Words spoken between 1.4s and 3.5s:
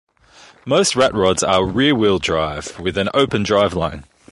are rear-wheel drive, with an open